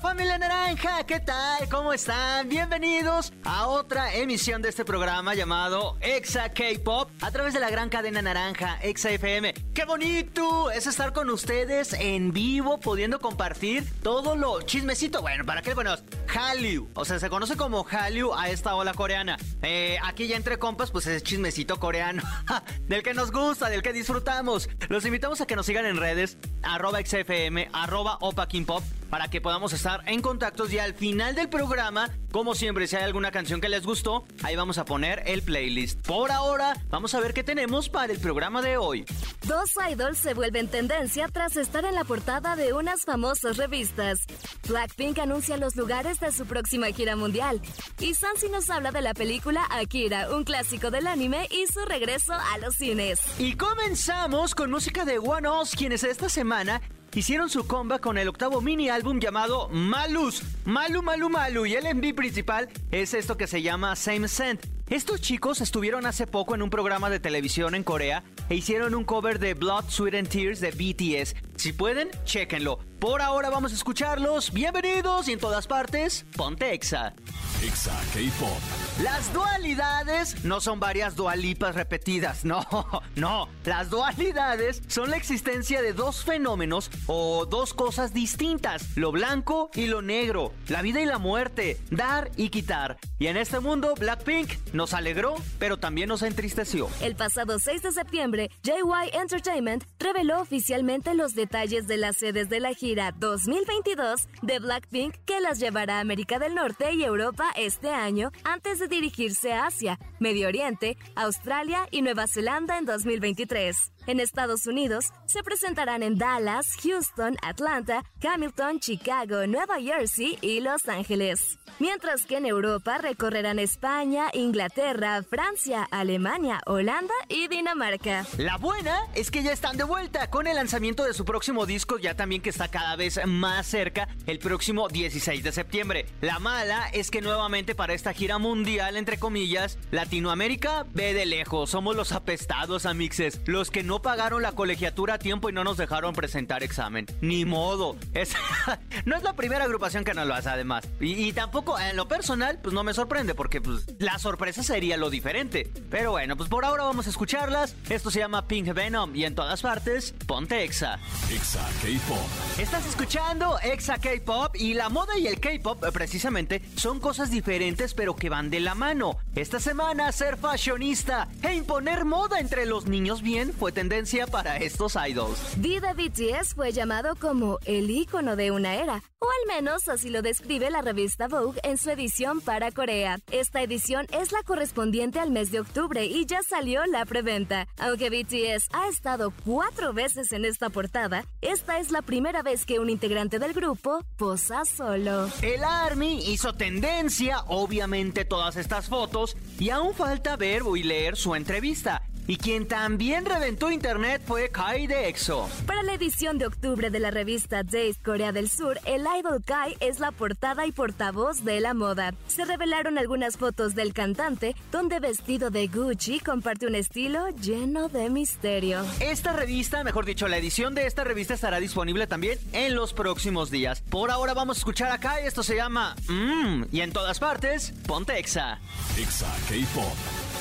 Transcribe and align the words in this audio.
Familia 0.00 0.38
naranja, 0.38 1.04
¿qué 1.04 1.18
tal? 1.18 1.68
¿Cómo 1.68 1.92
están? 1.92 2.48
Bienvenidos 2.48 3.32
a 3.42 3.66
otra 3.66 4.14
emisión 4.14 4.62
de 4.62 4.68
este 4.68 4.84
programa 4.84 5.34
llamado 5.34 5.96
Exa 6.00 6.50
K-Pop 6.50 7.10
a 7.20 7.32
través 7.32 7.52
de 7.52 7.58
la 7.58 7.68
gran 7.68 7.88
cadena 7.88 8.22
naranja 8.22 8.78
Exa 8.80 9.10
FM. 9.10 9.54
¡Qué 9.74 9.84
bonito 9.84 10.70
es 10.70 10.86
estar 10.86 11.12
con 11.12 11.28
ustedes 11.30 11.94
en 11.94 12.32
vivo, 12.32 12.78
pudiendo 12.78 13.18
compartir 13.18 13.84
todo 14.00 14.36
lo 14.36 14.62
chismecito! 14.62 15.20
Bueno, 15.20 15.44
¿para 15.44 15.62
qué? 15.62 15.74
Bueno, 15.74 15.96
Hallyu, 16.28 16.88
o 16.94 17.04
sea, 17.04 17.18
se 17.18 17.28
conoce 17.28 17.56
como 17.56 17.82
Hallyu 17.82 18.32
a 18.34 18.50
esta 18.50 18.76
ola 18.76 18.94
coreana. 18.94 19.36
Eh, 19.62 19.98
aquí 20.04 20.28
ya 20.28 20.36
entre 20.36 20.60
compas, 20.60 20.92
pues 20.92 21.08
es 21.08 21.24
chismecito 21.24 21.80
coreano, 21.80 22.22
del 22.86 23.02
que 23.02 23.14
nos 23.14 23.32
gusta, 23.32 23.68
del 23.68 23.82
que 23.82 23.92
disfrutamos. 23.92 24.68
Los 24.88 25.04
invitamos 25.06 25.40
a 25.40 25.46
que 25.46 25.56
nos 25.56 25.66
sigan 25.66 25.86
en 25.86 25.96
redes, 25.96 26.38
arroba 26.62 27.00
XFM, 27.04 27.68
arroba 27.72 28.18
Opa 28.20 28.46
Pop 28.64 28.84
para 29.10 29.28
que 29.28 29.40
podamos 29.40 29.72
estar 29.72 30.02
en 30.06 30.22
contactos 30.22 30.72
y 30.72 30.78
al 30.78 30.94
final 30.94 31.34
del 31.34 31.48
programa, 31.48 32.10
como 32.30 32.54
siempre, 32.54 32.86
si 32.86 32.96
hay 32.96 33.04
alguna 33.04 33.30
canción 33.30 33.60
que 33.60 33.68
les 33.68 33.84
gustó, 33.84 34.24
ahí 34.42 34.56
vamos 34.56 34.78
a 34.78 34.84
poner 34.84 35.22
el 35.26 35.42
playlist. 35.42 36.00
Por 36.06 36.30
ahora, 36.30 36.76
vamos 36.90 37.14
a 37.14 37.20
ver 37.20 37.32
qué 37.34 37.42
tenemos 37.42 37.88
para 37.88 38.12
el 38.12 38.18
programa 38.18 38.62
de 38.62 38.76
hoy. 38.76 39.04
Dos 39.46 39.72
idols 39.90 40.18
se 40.18 40.34
vuelven 40.34 40.68
tendencia 40.68 41.28
tras 41.28 41.56
estar 41.56 41.84
en 41.84 41.94
la 41.94 42.04
portada 42.04 42.56
de 42.56 42.72
unas 42.72 43.04
famosas 43.04 43.56
revistas. 43.56 44.20
Blackpink 44.68 45.18
anuncia 45.18 45.56
los 45.56 45.76
lugares 45.76 46.20
de 46.20 46.32
su 46.32 46.46
próxima 46.46 46.88
gira 46.88 47.16
mundial. 47.16 47.60
Y 47.98 48.14
Sansi 48.14 48.48
nos 48.48 48.68
habla 48.70 48.92
de 48.92 49.02
la 49.02 49.14
película 49.14 49.66
Akira, 49.70 50.30
un 50.30 50.44
clásico 50.44 50.90
del 50.90 51.06
anime 51.06 51.48
y 51.50 51.66
su 51.72 51.84
regreso 51.86 52.34
a 52.34 52.58
los 52.58 52.76
cines. 52.76 53.20
Y 53.38 53.54
comenzamos 53.54 54.54
con 54.54 54.70
música 54.70 55.04
de 55.04 55.18
One 55.18 55.48
Us, 55.48 55.74
quienes 55.74 56.04
esta 56.04 56.28
semana 56.28 56.80
hicieron 57.14 57.50
su 57.50 57.66
comba 57.66 57.98
con 57.98 58.18
el 58.18 58.28
octavo 58.28 58.60
mini 58.60 58.88
álbum 58.88 59.20
llamado 59.20 59.68
Malus. 59.70 60.42
Malu, 60.64 61.02
Malu, 61.02 61.28
Malu. 61.28 61.66
Y 61.66 61.74
el 61.74 61.94
MV 61.94 62.14
principal 62.14 62.68
es 62.90 63.14
esto 63.14 63.36
que 63.36 63.46
se 63.46 63.62
llama 63.62 63.96
Same 63.96 64.28
Scent. 64.28 64.66
Estos 64.90 65.20
chicos 65.20 65.60
estuvieron 65.60 66.06
hace 66.06 66.26
poco 66.26 66.54
en 66.54 66.62
un 66.62 66.70
programa 66.70 67.10
de 67.10 67.20
televisión 67.20 67.74
en 67.74 67.84
Corea 67.84 68.24
e 68.48 68.54
hicieron 68.54 68.94
un 68.94 69.04
cover 69.04 69.38
de 69.38 69.52
Blood, 69.52 69.84
Sweat 69.88 70.14
and 70.14 70.28
Tears 70.28 70.60
de 70.60 70.70
BTS. 70.70 71.34
Si 71.56 71.72
pueden, 71.72 72.08
chéquenlo. 72.24 72.78
Por 72.98 73.22
ahora 73.22 73.48
vamos 73.48 73.70
a 73.70 73.76
escucharlos. 73.76 74.52
Bienvenidos 74.52 75.28
y 75.28 75.32
en 75.32 75.38
todas 75.38 75.68
partes, 75.68 76.26
ponte 76.36 76.72
Exa. 76.72 77.14
Exa 77.62 77.92
K-Pop. 78.12 78.58
Las 79.04 79.32
dualidades 79.32 80.44
no 80.44 80.60
son 80.60 80.80
varias 80.80 81.14
dualipas 81.14 81.76
repetidas, 81.76 82.44
no, 82.44 82.66
no. 83.14 83.48
Las 83.64 83.90
dualidades 83.90 84.82
son 84.88 85.10
la 85.10 85.16
existencia 85.16 85.80
de 85.80 85.92
dos 85.92 86.24
fenómenos 86.24 86.90
o 87.06 87.46
dos 87.46 87.72
cosas 87.72 88.12
distintas, 88.12 88.96
lo 88.96 89.12
blanco 89.12 89.70
y 89.74 89.86
lo 89.86 90.02
negro, 90.02 90.52
la 90.66 90.82
vida 90.82 91.00
y 91.00 91.04
la 91.04 91.18
muerte, 91.18 91.80
dar 91.92 92.32
y 92.36 92.48
quitar. 92.48 92.98
Y 93.20 93.28
en 93.28 93.36
este 93.36 93.60
mundo, 93.60 93.94
Blackpink 93.96 94.50
nos 94.72 94.92
alegró, 94.92 95.36
pero 95.60 95.76
también 95.76 96.08
nos 96.08 96.22
entristeció. 96.22 96.88
El 97.00 97.14
pasado 97.14 97.60
6 97.60 97.80
de 97.82 97.92
septiembre, 97.92 98.50
JY 98.64 99.10
Entertainment 99.12 99.84
reveló 100.00 100.40
oficialmente 100.40 101.14
los 101.14 101.36
detalles 101.36 101.86
de 101.86 101.96
las 101.96 102.16
sedes 102.16 102.48
de 102.48 102.58
la 102.58 102.74
gira 102.74 102.87
2022 102.94 104.28
de 104.40 104.58
Blackpink 104.60 105.14
que 105.26 105.40
las 105.40 105.60
llevará 105.60 105.98
a 105.98 106.00
América 106.00 106.38
del 106.38 106.54
Norte 106.54 106.94
y 106.94 107.04
Europa 107.04 107.50
este 107.56 107.90
año 107.90 108.30
antes 108.44 108.78
de 108.78 108.88
dirigirse 108.88 109.52
a 109.52 109.66
Asia, 109.66 109.98
Medio 110.18 110.48
Oriente, 110.48 110.96
Australia 111.14 111.86
y 111.90 112.00
Nueva 112.00 112.26
Zelanda 112.26 112.78
en 112.78 112.86
2023. 112.86 113.92
En 114.08 114.20
Estados 114.20 114.66
Unidos 114.66 115.12
se 115.26 115.42
presentarán 115.42 116.02
en 116.02 116.16
Dallas, 116.16 116.66
Houston, 116.82 117.36
Atlanta, 117.42 118.02
Hamilton, 118.26 118.80
Chicago, 118.80 119.46
Nueva 119.46 119.78
Jersey 119.82 120.38
y 120.40 120.60
Los 120.60 120.88
Ángeles. 120.88 121.58
Mientras 121.78 122.22
que 122.22 122.38
en 122.38 122.46
Europa 122.46 122.96
recorrerán 122.96 123.58
España, 123.58 124.30
Inglaterra, 124.32 125.22
Francia, 125.28 125.86
Alemania, 125.90 126.62
Holanda 126.64 127.12
y 127.28 127.48
Dinamarca. 127.48 128.24
La 128.38 128.56
buena 128.56 128.98
es 129.14 129.30
que 129.30 129.42
ya 129.42 129.52
están 129.52 129.76
de 129.76 129.84
vuelta 129.84 130.30
con 130.30 130.46
el 130.46 130.56
lanzamiento 130.56 131.04
de 131.04 131.12
su 131.12 131.26
próximo 131.26 131.66
disco, 131.66 131.98
ya 131.98 132.14
también 132.14 132.40
que 132.40 132.48
está 132.48 132.68
cada 132.68 132.96
vez 132.96 133.20
más 133.26 133.66
cerca, 133.66 134.08
el 134.26 134.38
próximo 134.38 134.88
16 134.88 135.44
de 135.44 135.52
septiembre. 135.52 136.06
La 136.22 136.38
mala 136.38 136.88
es 136.94 137.10
que 137.10 137.20
nuevamente 137.20 137.74
para 137.74 137.92
esta 137.92 138.14
gira 138.14 138.38
mundial, 138.38 138.96
entre 138.96 139.18
comillas, 139.18 139.76
Latinoamérica 139.90 140.86
ve 140.94 141.12
de 141.12 141.26
lejos. 141.26 141.68
Somos 141.68 141.94
los 141.94 142.12
apestados, 142.12 142.86
amixes, 142.86 143.42
los 143.44 143.70
que 143.70 143.82
no 143.82 143.97
pagaron 144.02 144.42
la 144.42 144.52
colegiatura 144.52 145.14
a 145.14 145.18
tiempo 145.18 145.48
y 145.48 145.52
no 145.52 145.64
nos 145.64 145.76
dejaron 145.76 146.14
presentar 146.14 146.62
examen. 146.62 147.06
Ni 147.20 147.44
modo. 147.44 147.96
Es, 148.14 148.32
no 149.04 149.16
es 149.16 149.22
la 149.22 149.34
primera 149.34 149.64
agrupación 149.64 150.04
que 150.04 150.14
nos 150.14 150.26
lo 150.26 150.34
hace, 150.34 150.48
además. 150.48 150.86
Y, 151.00 151.32
tampoco, 151.32 151.78
en 151.78 151.96
lo 151.96 152.08
personal, 152.08 152.58
pues 152.62 152.74
no 152.74 152.84
me 152.84 152.94
sorprende, 152.94 153.34
porque 153.34 153.60
pues, 153.60 153.86
la 153.98 154.18
sorpresa 154.18 154.62
sería 154.62 154.96
lo 154.96 155.10
diferente. 155.10 155.70
Pero 155.90 156.12
bueno, 156.12 156.36
pues 156.36 156.48
por 156.48 156.64
ahora 156.64 156.84
vamos 156.84 157.06
a 157.06 157.10
escucharlas. 157.10 157.76
Esto 157.88 158.10
se 158.10 158.20
llama 158.20 158.46
Pink 158.46 158.72
Venom 158.72 159.14
y 159.14 159.24
en 159.24 159.34
todas 159.34 159.62
partes, 159.62 160.14
ponte 160.26 160.62
Exa. 160.62 160.98
Exa 161.30 161.66
K-Pop. 161.82 162.60
Estás 162.60 162.86
escuchando 162.86 163.58
Exa 163.60 163.98
K-Pop 163.98 164.54
y 164.56 164.74
la 164.74 164.88
moda 164.88 165.18
y 165.18 165.26
el 165.26 165.40
K-Pop, 165.40 165.84
eh, 165.84 165.92
precisamente, 165.92 166.62
son 166.76 167.00
cosas 167.00 167.30
diferentes, 167.30 167.94
pero 167.94 168.16
que 168.16 168.28
van 168.28 168.50
de 168.50 168.60
la 168.60 168.74
mano. 168.74 169.16
Esta 169.34 169.60
semana, 169.60 170.12
ser 170.12 170.36
fashionista 170.36 171.28
e 171.42 171.54
imponer 171.54 172.04
moda 172.04 172.40
entre 172.40 172.66
los 172.66 172.86
niños 172.86 173.22
bien 173.22 173.52
fue 173.52 173.72
tendencia 173.72 173.87
para 174.30 174.58
estos 174.58 174.96
idols. 174.96 175.38
Vida 175.56 175.94
BTS 175.94 176.54
fue 176.54 176.72
llamado 176.72 177.16
como 177.16 177.58
el 177.64 177.90
icono 177.90 178.36
de 178.36 178.50
una 178.50 178.74
era, 178.74 179.02
o 179.18 179.26
al 179.26 179.56
menos 179.56 179.88
así 179.88 180.10
lo 180.10 180.20
describe 180.20 180.70
la 180.70 180.82
revista 180.82 181.26
Vogue 181.26 181.58
en 181.62 181.78
su 181.78 181.90
edición 181.90 182.40
para 182.40 182.70
Corea. 182.70 183.18
Esta 183.30 183.62
edición 183.62 184.06
es 184.12 184.30
la 184.30 184.42
correspondiente 184.42 185.20
al 185.20 185.30
mes 185.30 185.50
de 185.50 185.60
octubre 185.60 186.04
y 186.04 186.26
ya 186.26 186.42
salió 186.42 186.84
la 186.86 187.06
preventa. 187.06 187.66
Aunque 187.78 188.10
BTS 188.10 188.68
ha 188.72 188.88
estado 188.88 189.32
cuatro 189.44 189.92
veces 189.94 190.32
en 190.32 190.44
esta 190.44 190.68
portada, 190.68 191.24
esta 191.40 191.78
es 191.78 191.90
la 191.90 192.02
primera 192.02 192.42
vez 192.42 192.66
que 192.66 192.80
un 192.80 192.90
integrante 192.90 193.38
del 193.38 193.54
grupo 193.54 194.04
posa 194.16 194.64
solo. 194.64 195.30
El 195.40 195.64
ARMY 195.64 196.30
hizo 196.30 196.52
tendencia, 196.52 197.40
obviamente, 197.46 198.24
todas 198.24 198.56
estas 198.56 198.88
fotos, 198.88 199.36
y 199.58 199.70
aún 199.70 199.94
falta 199.94 200.36
ver 200.36 200.58
y 200.76 200.82
leer 200.82 201.16
su 201.16 201.34
entrevista. 201.34 202.02
Y 202.28 202.36
quien 202.36 202.68
también 202.68 203.24
reventó 203.24 203.70
internet 203.70 204.20
fue 204.26 204.50
Kai 204.50 204.86
de 204.86 205.08
EXO. 205.08 205.48
Para 205.66 205.82
la 205.82 205.94
edición 205.94 206.36
de 206.36 206.46
octubre 206.46 206.90
de 206.90 207.00
la 207.00 207.10
revista 207.10 207.62
Days 207.62 207.98
Corea 208.04 208.32
del 208.32 208.50
Sur, 208.50 208.78
el 208.84 209.06
idol 209.18 209.42
Kai 209.42 209.76
es 209.80 209.98
la 209.98 210.12
portada 210.12 210.66
y 210.66 210.72
portavoz 210.72 211.42
de 211.42 211.58
la 211.60 211.72
moda. 211.72 212.12
Se 212.26 212.44
revelaron 212.44 212.98
algunas 212.98 213.38
fotos 213.38 213.74
del 213.74 213.94
cantante, 213.94 214.54
donde 214.70 215.00
vestido 215.00 215.48
de 215.48 215.68
Gucci 215.68 216.20
comparte 216.20 216.66
un 216.66 216.74
estilo 216.74 217.30
lleno 217.30 217.88
de 217.88 218.10
misterio. 218.10 218.84
Esta 219.00 219.32
revista, 219.32 219.82
mejor 219.82 220.04
dicho, 220.04 220.28
la 220.28 220.36
edición 220.36 220.74
de 220.74 220.86
esta 220.86 221.04
revista 221.04 221.32
estará 221.32 221.58
disponible 221.60 222.06
también 222.06 222.38
en 222.52 222.74
los 222.74 222.92
próximos 222.92 223.50
días. 223.50 223.80
Por 223.88 224.10
ahora 224.10 224.34
vamos 224.34 224.58
a 224.58 224.60
escuchar 224.60 224.92
a 224.92 224.98
Kai, 224.98 225.26
esto 225.26 225.42
se 225.42 225.56
llama 225.56 225.96
Mmm, 226.08 226.64
y 226.70 226.82
en 226.82 226.92
todas 226.92 227.18
partes, 227.18 227.72
ponte 227.86 228.18
Exa. 228.18 228.58
Exa 228.98 229.34
K-Pop. 229.48 229.94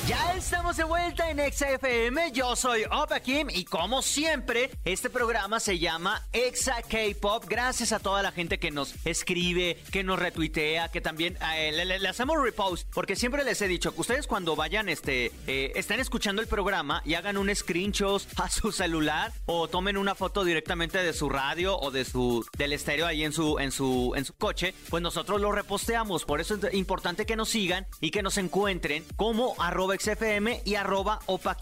Ya 0.08 0.34
estamos 0.36 0.78
de 0.78 0.86
vuelta 0.86 1.30
en 1.30 1.40
XFM, 1.78 2.32
yo 2.32 2.56
soy 2.56 2.84
Opa 2.92 3.20
Kim 3.20 3.50
y 3.50 3.66
como 3.66 4.02
siempre, 4.02 4.72
este 4.86 5.10
programa 5.10 5.60
se 5.60 5.78
llama 5.80 6.24
Exa 6.34 6.82
K-Pop. 6.82 7.46
Gracias 7.48 7.92
a 7.92 8.00
toda 8.00 8.24
la 8.24 8.32
gente 8.32 8.58
que 8.58 8.72
nos 8.72 8.96
escribe, 9.06 9.78
que 9.92 10.04
nos 10.04 10.18
retuitea, 10.18 10.90
que 10.90 11.02
también 11.02 11.38
eh, 11.56 11.72
le, 11.86 12.08
hacemos 12.08 12.42
repost, 12.42 12.88
porque 12.94 13.16
siempre 13.16 13.44
les 13.44 13.62
he 13.62 13.68
dicho 13.68 13.94
que 13.94 14.02
ustedes 14.02 14.28
cuando 14.28 14.56
vayan, 14.56 14.90
este, 14.90 15.32
eh, 15.46 15.74
estén 15.76 16.00
escuchando 16.00 16.42
el 16.42 16.48
programa 16.48 17.02
y 17.06 17.14
hagan 17.14 17.38
un 17.38 17.54
screenshot 17.54 18.24
a 18.38 18.50
su 18.50 18.72
celular 18.72 19.32
o 19.46 19.68
tomen 19.68 19.98
una 19.98 20.16
foto 20.16 20.44
directamente 20.44 20.98
de 21.00 21.14
su 21.14 21.30
radio 21.30 21.78
o 21.78 21.92
de 21.92 22.06
su 22.06 22.46
del 22.58 22.74
estéreo 22.74 23.06
ahí 23.06 23.24
en 23.24 23.34
su 23.34 23.60
en 23.60 23.72
su 23.72 24.14
en 24.16 24.26
su 24.26 24.34
coche, 24.34 24.74
pues 24.90 25.04
nosotros 25.04 25.42
lo 25.42 25.52
reposteamos. 25.52 26.26
Por 26.26 26.42
eso 26.42 26.56
es 26.56 26.74
importante 26.74 27.26
que 27.26 27.36
nos 27.36 27.50
sigan 27.50 27.86
y 28.00 28.12
que 28.12 28.24
nos 28.24 28.38
encuentren 28.38 29.04
como 29.16 29.56
arroba 29.60 29.96
XFM 29.96 30.62
y 30.66 30.76
arroba 30.76 31.20
Opa 31.26 31.56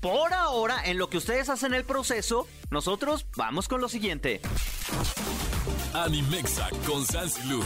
Por 0.00 0.32
ahora, 0.32 0.82
en 0.84 0.98
lo 0.98 1.10
que 1.10 1.16
ustedes 1.16 1.48
hacen 1.48 1.74
el 1.74 1.84
proceso, 1.84 2.46
nosotros 2.70 3.26
vamos 3.36 3.66
con 3.66 3.80
lo 3.80 3.88
siguiente. 3.88 4.40
Animexa 5.92 6.68
con 6.86 7.04
Sansilu. 7.04 7.60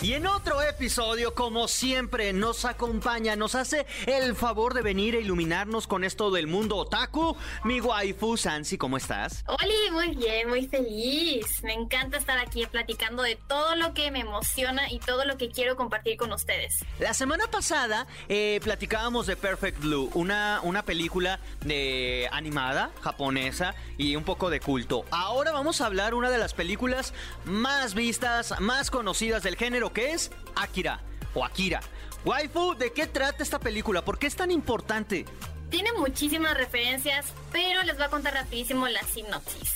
Y 0.00 0.12
en 0.12 0.28
otro 0.28 0.62
episodio, 0.62 1.34
como 1.34 1.66
siempre, 1.66 2.32
nos 2.32 2.64
acompaña, 2.64 3.34
nos 3.34 3.56
hace 3.56 3.84
el 4.06 4.36
favor 4.36 4.72
de 4.72 4.82
venir 4.82 5.16
a 5.16 5.18
iluminarnos 5.18 5.88
con 5.88 6.04
esto 6.04 6.30
del 6.30 6.46
mundo 6.46 6.76
otaku. 6.76 7.36
Mi 7.64 7.80
waifu, 7.80 8.36
Sansi, 8.36 8.78
¿cómo 8.78 8.96
estás? 8.96 9.44
Oli, 9.48 9.90
muy 9.90 10.14
bien, 10.14 10.48
muy 10.48 10.68
feliz. 10.68 11.64
Me 11.64 11.72
encanta 11.72 12.16
estar 12.16 12.38
aquí 12.38 12.64
platicando 12.66 13.24
de 13.24 13.34
todo 13.48 13.74
lo 13.74 13.92
que 13.92 14.12
me 14.12 14.20
emociona 14.20 14.88
y 14.88 15.00
todo 15.00 15.24
lo 15.24 15.36
que 15.36 15.50
quiero 15.50 15.74
compartir 15.74 16.16
con 16.16 16.32
ustedes. 16.32 16.84
La 17.00 17.12
semana 17.12 17.48
pasada 17.48 18.06
eh, 18.28 18.60
platicábamos 18.62 19.26
de 19.26 19.36
Perfect 19.36 19.80
Blue, 19.80 20.10
una, 20.14 20.60
una 20.62 20.84
película 20.84 21.40
de 21.64 22.28
animada 22.30 22.92
japonesa 23.02 23.74
y 23.96 24.14
un 24.14 24.22
poco 24.22 24.48
de 24.48 24.60
culto. 24.60 25.04
Ahora 25.10 25.50
vamos 25.50 25.80
a 25.80 25.86
hablar 25.86 26.14
una 26.14 26.30
de 26.30 26.38
las 26.38 26.54
películas 26.54 27.14
más 27.44 27.94
vistas, 27.94 28.54
más 28.60 28.92
conocidas 28.92 29.42
del 29.42 29.56
género, 29.56 29.87
que 29.92 30.12
es 30.12 30.30
Akira 30.56 31.00
o 31.34 31.44
Akira. 31.44 31.80
Waifu, 32.24 32.74
¿de 32.74 32.92
qué 32.92 33.06
trata 33.06 33.42
esta 33.42 33.58
película? 33.58 34.04
¿Por 34.04 34.18
qué 34.18 34.26
es 34.26 34.36
tan 34.36 34.50
importante? 34.50 35.24
Tiene 35.70 35.92
muchísimas 35.92 36.56
referencias, 36.56 37.26
pero 37.52 37.82
les 37.82 37.96
voy 37.96 38.06
a 38.06 38.08
contar 38.08 38.32
rapidísimo 38.32 38.88
la 38.88 39.02
sinopsis. 39.02 39.74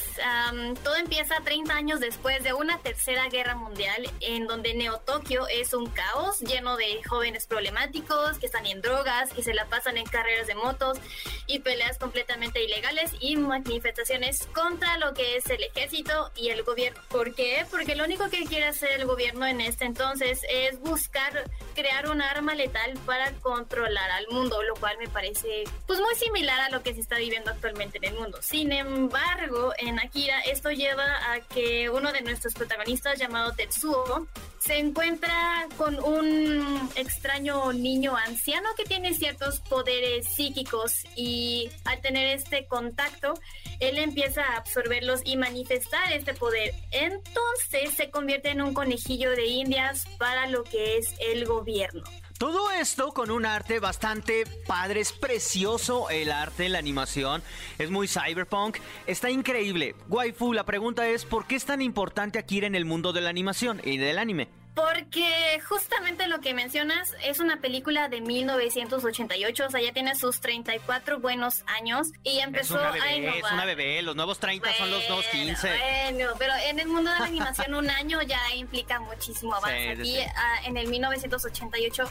todo 0.82 0.96
empieza 0.96 1.40
30 1.44 1.74
años 1.74 2.00
después 2.00 2.42
de 2.42 2.54
una 2.54 2.78
tercera 2.78 3.28
guerra 3.28 3.56
mundial 3.56 4.10
en 4.20 4.46
donde 4.46 4.72
Neo 4.74 4.98
Tokio 4.98 5.46
es 5.48 5.74
un 5.74 5.86
caos 5.86 6.40
lleno 6.40 6.76
de 6.76 7.02
jóvenes 7.04 7.46
problemáticos 7.46 8.38
que 8.38 8.46
están 8.46 8.66
en 8.66 8.80
drogas, 8.80 9.32
que 9.32 9.42
se 9.42 9.52
la 9.52 9.66
pasan 9.66 9.98
en 9.98 10.06
carreras 10.06 10.46
de 10.46 10.54
motos 10.54 10.98
y 11.46 11.58
peleas 11.58 11.98
completamente 11.98 12.64
ilegales 12.64 13.12
y 13.20 13.36
manifestaciones 13.36 14.46
contra 14.54 14.96
lo 14.98 15.12
que 15.12 15.36
es 15.36 15.46
el 15.50 15.62
ejército 15.62 16.30
y 16.36 16.48
el 16.50 16.62
gobierno. 16.62 17.00
¿Por 17.08 17.34
qué? 17.34 17.66
Porque 17.70 17.96
lo 17.96 18.04
único 18.04 18.30
que 18.30 18.44
quiere 18.44 18.66
hacer 18.66 18.92
el 18.92 19.06
gobierno 19.06 19.46
en 19.46 19.60
este 19.60 19.84
entonces 19.84 20.40
es 20.48 20.80
buscar 20.80 21.50
crear 21.74 22.08
un 22.08 22.22
arma 22.22 22.54
letal 22.54 22.98
para 23.04 23.32
controlar 23.40 24.10
al 24.10 24.28
mundo, 24.28 24.62
lo 24.62 24.74
cual 24.74 24.96
me 24.98 25.08
parece 25.08 25.64
pues 25.92 26.00
muy 26.00 26.14
similar 26.14 26.58
a 26.58 26.70
lo 26.70 26.82
que 26.82 26.94
se 26.94 27.00
está 27.00 27.18
viviendo 27.18 27.50
actualmente 27.50 27.98
en 27.98 28.04
el 28.04 28.14
mundo. 28.14 28.38
Sin 28.40 28.72
embargo, 28.72 29.74
en 29.76 30.00
Akira 30.00 30.40
esto 30.40 30.70
lleva 30.70 31.04
a 31.30 31.40
que 31.40 31.90
uno 31.90 32.10
de 32.12 32.22
nuestros 32.22 32.54
protagonistas 32.54 33.18
llamado 33.18 33.52
Tetsuo 33.52 34.26
se 34.58 34.78
encuentra 34.78 35.68
con 35.76 36.02
un 36.02 36.88
extraño 36.94 37.74
niño 37.74 38.16
anciano 38.16 38.70
que 38.74 38.84
tiene 38.84 39.12
ciertos 39.12 39.60
poderes 39.60 40.26
psíquicos 40.28 41.04
y 41.14 41.70
al 41.84 42.00
tener 42.00 42.38
este 42.38 42.66
contacto, 42.66 43.34
él 43.78 43.98
empieza 43.98 44.44
a 44.44 44.56
absorberlos 44.56 45.20
y 45.24 45.36
manifestar 45.36 46.10
este 46.10 46.32
poder. 46.32 46.72
Entonces 46.90 47.90
se 47.94 48.08
convierte 48.08 48.48
en 48.48 48.62
un 48.62 48.72
conejillo 48.72 49.32
de 49.32 49.44
indias 49.44 50.06
para 50.16 50.46
lo 50.46 50.64
que 50.64 50.96
es 50.96 51.14
el 51.18 51.44
gobierno. 51.44 52.02
Todo 52.38 52.70
esto 52.72 53.12
con 53.12 53.30
un 53.30 53.46
arte 53.46 53.78
bastante 53.78 54.44
padre, 54.66 55.00
es 55.00 55.12
precioso 55.12 56.10
el 56.10 56.32
arte, 56.32 56.68
la 56.68 56.78
animación, 56.78 57.42
es 57.78 57.90
muy 57.90 58.08
cyberpunk, 58.08 58.78
está 59.06 59.30
increíble. 59.30 59.94
Waifu, 60.08 60.52
la 60.52 60.64
pregunta 60.64 61.06
es, 61.08 61.24
¿por 61.24 61.46
qué 61.46 61.54
es 61.54 61.64
tan 61.64 61.82
importante 61.82 62.38
Akira 62.38 62.66
en 62.66 62.74
el 62.74 62.84
mundo 62.84 63.12
de 63.12 63.20
la 63.20 63.30
animación 63.30 63.80
y 63.84 63.98
del 63.98 64.18
anime? 64.18 64.61
Porque 64.74 65.60
justamente 65.68 66.26
lo 66.28 66.40
que 66.40 66.54
mencionas 66.54 67.14
es 67.22 67.40
una 67.40 67.58
película 67.58 68.08
de 68.08 68.22
1988, 68.22 69.66
o 69.66 69.70
sea, 69.70 69.82
ya 69.82 69.92
tiene 69.92 70.14
sus 70.14 70.40
34 70.40 71.20
buenos 71.20 71.62
años 71.66 72.08
y 72.22 72.38
empezó 72.38 72.78
a 72.78 73.12
innovar. 73.12 73.36
Es 73.36 73.52
una 73.52 73.64
bebé, 73.66 74.00
los 74.00 74.16
nuevos 74.16 74.38
30 74.38 74.72
son 74.74 74.90
los 74.90 75.06
nuevos 75.08 75.26
15. 75.26 75.68
Bueno, 75.68 76.32
pero 76.38 76.54
en 76.68 76.80
el 76.80 76.88
mundo 76.88 77.10
de 77.10 77.18
la 77.18 77.26
animación 77.26 77.74
un 77.74 77.90
año 77.90 78.22
ya 78.22 78.40
implica 78.54 78.98
muchísimo 79.00 79.54
avance. 79.54 79.90
Aquí 79.90 80.18
ah, 80.20 80.60
en 80.64 80.78
el 80.78 80.88
1988 80.88 82.10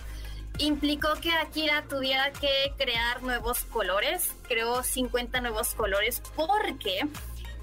implicó 0.60 1.14
que 1.20 1.32
Akira 1.32 1.84
tuviera 1.88 2.32
que 2.32 2.74
crear 2.78 3.24
nuevos 3.24 3.62
colores, 3.66 4.36
creó 4.48 4.84
50 4.84 5.42
nuevos 5.42 5.74
colores 5.74 6.22
porque 6.36 7.08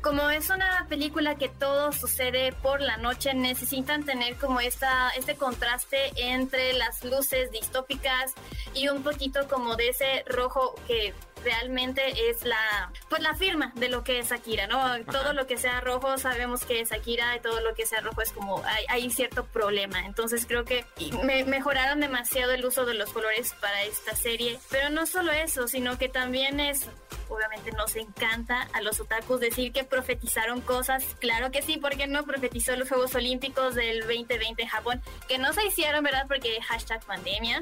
como 0.03 0.31
es 0.31 0.51
una 0.51 0.87
película 0.89 1.37
que 1.37 1.49
todo 1.49 1.93
sucede 1.93 2.53
por 2.53 2.81
la 2.81 2.97
noche, 2.97 3.35
necesitan 3.35 4.05
tener 4.05 4.37
como 4.37 4.61
esta, 4.61 5.11
este 5.11 5.37
contraste 5.37 6.13
entre 6.17 6.73
las 6.73 7.05
luces 7.05 7.51
distópicas 7.51 8.35
y 8.75 8.89
un 8.89 9.03
poquito 9.03 9.49
como 9.49 9.77
de 9.77 9.89
ese 9.89 10.25
rojo 10.27 10.75
que 10.87 11.15
realmente 11.45 12.31
es 12.31 12.45
la 12.45 12.91
pues 13.09 13.23
la 13.23 13.35
firma 13.35 13.73
de 13.77 13.89
lo 13.89 14.05
que 14.05 14.19
es 14.19 14.33
Akira, 14.33 14.67
¿no? 14.67 15.05
Todo 15.05 15.33
lo 15.33 15.47
que 15.47 15.57
sea 15.57 15.81
rojo 15.81 16.19
sabemos 16.19 16.65
que 16.65 16.81
es 16.81 16.93
Akira 16.93 17.37
y 17.37 17.41
todo 17.41 17.61
lo 17.61 17.75
que 17.75 17.87
sea 17.87 18.01
rojo 18.01 18.23
es 18.23 18.33
como 18.33 18.63
hay, 18.65 18.85
hay 18.89 19.11
cierto 19.11 19.45
problema. 19.45 20.05
Entonces 20.05 20.47
creo 20.47 20.65
que 20.65 20.85
me 21.23 21.45
mejoraron 21.45 22.01
demasiado 22.01 22.53
el 22.53 22.65
uso 22.65 22.87
de 22.87 22.95
los 22.95 23.13
colores 23.13 23.55
para 23.61 23.85
esta 23.85 24.15
serie, 24.15 24.59
pero 24.71 24.91
no 24.91 25.07
solo 25.07 25.33
eso, 25.33 25.69
sino 25.69 25.99
que 25.99 26.09
también 26.09 26.61
es 26.61 26.89
obviamente 27.29 27.73
nos 27.73 27.97
encanta 27.97 28.69
a 28.73 28.81
los 28.81 29.01
otakus 29.01 29.41
decir 29.41 29.73
que 29.73 29.85
profetizaron 29.85 30.61
cosas. 30.61 31.05
Claro 31.21 31.51
que 31.51 31.63
sí, 31.63 31.79
porque 31.79 32.07
no 32.07 32.25
profetizó 32.25 32.77
los 32.77 32.89
Juegos 32.89 33.15
Olímpicos 33.15 33.75
del 33.75 34.01
2020 34.01 34.63
en 34.63 34.69
Japón, 34.69 35.03
que 35.29 35.39
no 35.39 35.53
se 35.53 35.67
hicieron, 35.67 36.05
¿verdad? 36.05 36.27
Porque 36.29 36.61
hashtag 36.63 37.05
pandemia 37.05 37.61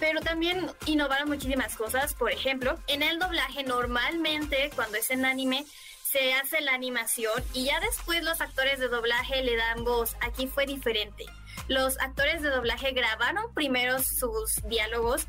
pero 0.00 0.20
también 0.20 0.70
innovaron 0.86 1.28
muchísimas 1.28 1.76
cosas. 1.76 2.14
Por 2.14 2.30
ejemplo, 2.30 2.78
en 2.86 3.02
el 3.02 3.18
doblaje 3.18 3.64
normalmente 3.64 4.70
cuando 4.76 4.96
es 4.96 5.10
en 5.10 5.24
anime 5.24 5.66
se 6.10 6.32
hace 6.32 6.62
la 6.62 6.72
animación 6.72 7.42
y 7.52 7.66
ya 7.66 7.80
después 7.80 8.24
los 8.24 8.40
actores 8.40 8.78
de 8.78 8.88
doblaje 8.88 9.42
le 9.42 9.56
dan 9.56 9.84
voz. 9.84 10.16
Aquí 10.20 10.46
fue 10.46 10.64
diferente. 10.64 11.26
Los 11.68 12.00
actores 12.00 12.40
de 12.40 12.48
doblaje 12.48 12.92
grabaron 12.92 13.52
primero 13.52 13.98
sus 13.98 14.62
diálogos 14.64 15.26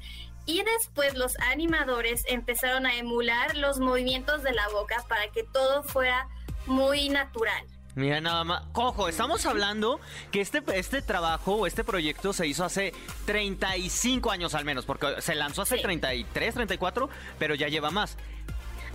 y 0.49 0.63
después 0.63 1.13
los 1.13 1.37
animadores 1.41 2.23
empezaron 2.27 2.87
a 2.87 2.95
emular 2.95 3.55
los 3.55 3.79
movimientos 3.79 4.41
de 4.41 4.51
la 4.51 4.67
boca 4.69 5.05
para 5.07 5.27
que 5.31 5.43
todo 5.43 5.83
fuera 5.83 6.27
muy 6.65 7.09
natural. 7.09 7.63
Mira 7.93 8.19
nada 8.19 8.43
más. 8.43 8.65
Cojo, 8.71 9.07
estamos 9.07 9.45
hablando 9.45 9.99
que 10.31 10.41
este, 10.41 10.63
este 10.73 11.03
trabajo 11.03 11.53
o 11.53 11.67
este 11.67 11.83
proyecto 11.83 12.33
se 12.33 12.47
hizo 12.47 12.65
hace 12.65 12.93
35 13.25 14.31
años 14.31 14.55
al 14.55 14.65
menos, 14.65 14.85
porque 14.85 15.21
se 15.21 15.35
lanzó 15.35 15.61
hace 15.61 15.77
33, 15.77 16.55
34, 16.55 17.09
pero 17.37 17.53
ya 17.53 17.67
lleva 17.67 17.91
más. 17.91 18.17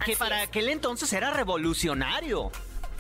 que 0.05 0.17
para 0.17 0.43
aquel 0.43 0.69
entonces 0.69 1.13
era 1.13 1.31
revolucionario. 1.33 2.51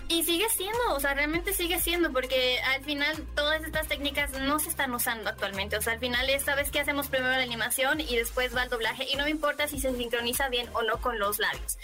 Y 0.09 0.23
sigue 0.23 0.49
siendo, 0.51 0.95
o 0.95 1.01
sea, 1.01 1.15
realmente 1.15 1.53
sigue 1.55 1.81
siendo, 1.81 2.13
porque 2.13 2.61
al 2.61 2.85
final 2.85 3.17
todas 3.35 3.65
estas 3.65 3.89
técnicas 3.89 4.33
no 4.41 4.59
se 4.59 4.69
están 4.69 4.93
usando 4.93 5.31
actualmente. 5.31 5.77
O 5.77 5.83
sea, 5.83 5.95
al 5.95 5.99
final 5.99 6.29
es, 6.29 6.43
¿sabes 6.43 6.71
qué? 6.71 6.81
Hacemos 6.81 7.09
primero 7.09 7.31
la 7.31 7.43
animación 7.43 8.01
y 8.01 8.17
después 8.17 8.55
va 8.55 8.65
el 8.65 8.71
doblaje. 8.71 9.07
Y 9.11 9.17
no 9.17 9.25
me 9.25 9.31
importa 9.31 9.67
si 9.67 9.81
se 9.81 9.95
sincroniza 9.97 10.49
bien 10.51 10.69
o 10.75 10.83
no 10.83 11.01
con 11.01 11.19
los 11.19 11.39
labios. 11.39 11.79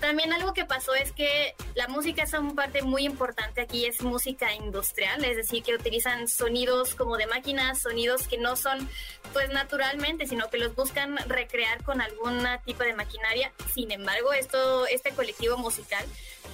También 0.00 0.32
algo 0.32 0.52
que 0.52 0.64
pasó 0.64 0.94
es 0.94 1.12
que 1.12 1.54
la 1.74 1.86
música 1.86 2.24
es 2.24 2.32
una 2.32 2.54
parte 2.54 2.82
muy 2.82 3.04
importante 3.04 3.60
aquí, 3.60 3.86
es 3.86 4.02
música 4.02 4.52
industrial, 4.54 5.24
es 5.24 5.36
decir, 5.36 5.62
que 5.62 5.74
utilizan 5.74 6.26
sonidos 6.26 6.94
como 6.94 7.16
de 7.16 7.26
máquinas, 7.26 7.80
sonidos 7.82 8.26
que 8.26 8.38
no 8.38 8.56
son 8.56 8.88
pues 9.32 9.48
naturalmente, 9.50 10.26
sino 10.26 10.50
que 10.50 10.58
los 10.58 10.74
buscan 10.74 11.16
recrear 11.28 11.84
con 11.84 12.00
algún 12.00 12.44
tipo 12.64 12.82
de 12.82 12.94
maquinaria. 12.94 13.52
Sin 13.72 13.92
embargo, 13.92 14.32
esto, 14.32 14.86
este 14.86 15.12
colectivo 15.12 15.56
musical 15.56 16.04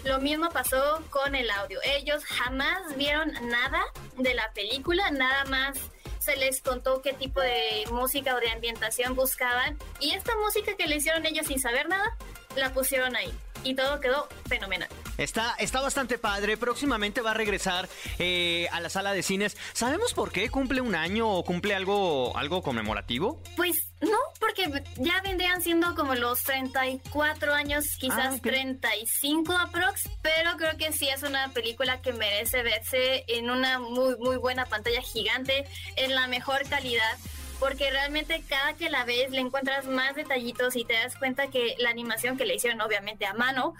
lo 0.05 0.21
mismo 0.21 0.49
pasó 0.50 1.02
con 1.11 1.35
el 1.35 1.51
audio. 1.51 1.81
Ellos 1.85 2.25
jamás 2.25 2.97
vieron 2.97 3.33
nada 3.49 3.83
de 4.17 4.35
la 4.35 4.53
película, 4.53 5.11
nada 5.11 5.45
más 5.47 5.79
se 6.19 6.37
les 6.37 6.61
contó 6.61 7.03
qué 7.03 7.13
tipo 7.13 7.41
de 7.41 7.85
música 7.93 8.35
o 8.35 8.41
de 8.41 8.51
ambientación 8.51 9.15
buscaban 9.15 9.79
y 10.01 10.11
esta 10.11 10.37
música 10.37 10.77
que 10.77 10.89
le 10.89 10.97
hicieron 10.97 11.25
ellos 11.25 11.47
sin 11.47 11.61
saber 11.61 11.89
nada, 11.89 12.17
la 12.57 12.73
pusieron 12.73 13.15
ahí 13.15 13.33
y 13.63 13.75
todo 13.75 14.01
quedó 14.01 14.29
fenomenal. 14.49 14.89
Está, 15.19 15.55
está 15.59 15.81
bastante 15.81 16.19
padre. 16.19 16.57
Próximamente 16.57 17.21
va 17.21 17.31
a 17.33 17.35
regresar 17.35 17.89
eh, 18.19 18.69
a 18.73 18.81
la 18.81 18.91
sala 18.91 19.13
de 19.13 19.23
cines. 19.23 19.57
¿Sabemos 19.73 20.15
por 20.15 20.33
qué? 20.33 20.51
¿Cumple 20.51 20.81
un 20.81 20.95
año 20.95 21.29
o 21.31 21.45
cumple 21.45 21.75
algo, 21.75 22.37
algo 22.37 22.63
conmemorativo? 22.63 23.43
Pues 23.57 23.91
no, 24.01 24.19
porque 24.39 24.83
ya 24.97 25.21
vendrían 25.23 25.63
siendo 25.63 25.95
como 25.95 26.15
los 26.15 26.43
34 26.43 27.55
años, 27.55 27.97
quizás 27.99 28.43
35 28.43 29.53
ah, 29.53 29.63
aprox, 29.63 30.09
pero 30.21 30.57
creo 30.59 30.77
que 30.77 30.93
sí 30.93 31.09
es 31.09 31.23
una 31.23 31.49
película 31.53 32.03
que 32.03 32.13
merece 32.13 32.63
verse 32.63 33.25
en 33.29 33.51
una 33.51 33.79
muy, 33.79 34.17
muy 34.19 34.37
buena 34.37 34.67
pantalla 34.67 35.01
gigante, 35.01 35.67
en 35.97 36.15
la 36.15 36.27
mejor 36.27 36.69
calidad 36.69 37.17
porque 37.59 37.91
realmente 37.91 38.43
cada 38.47 38.75
que 38.75 38.91
la 38.91 39.05
ves 39.05 39.31
le 39.31 39.41
encuentras 39.41 39.87
más 39.87 40.15
detallitos 40.15 40.77
y 40.77 40.85
te 40.85 40.93
das 40.93 41.17
cuenta 41.17 41.49
que 41.49 41.75
la 41.79 41.89
animación 41.89 42.37
que 42.37 42.45
le 42.45 42.55
hicieron 42.55 42.83
obviamente 42.83 43.25
a 43.25 43.33
mano 43.33 43.75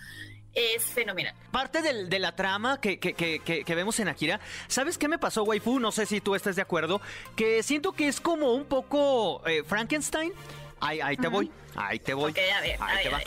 es 0.56 0.84
fenomenal. 0.84 1.34
Parte 1.50 1.82
de 1.82 2.18
la 2.18 2.34
trama 2.34 2.80
que, 2.80 2.98
que, 2.98 3.14
que, 3.14 3.75
vemos 3.75 4.00
en 4.00 4.08
Akira, 4.08 4.40
¿sabes 4.66 4.98
qué 4.98 5.06
me 5.06 5.18
pasó, 5.18 5.44
waifu? 5.44 5.78
No 5.78 5.92
sé 5.92 6.06
si 6.06 6.20
tú 6.20 6.34
estás 6.34 6.56
de 6.56 6.62
acuerdo, 6.62 7.00
que 7.36 7.62
siento 7.62 7.92
que 7.92 8.08
es 8.08 8.20
como 8.20 8.52
un 8.52 8.64
poco 8.64 9.46
eh, 9.46 9.62
Frankenstein. 9.64 10.32
Ahí, 10.80 11.00
ahí 11.00 11.16
te 11.16 11.28
voy, 11.28 11.50
ahí 11.75 11.98
te 11.98 12.14
voy. 12.14 12.32
a 12.32 12.60
ver, 12.60 12.76
ahí 12.80 13.02
te 13.04 13.08
va. 13.10 13.20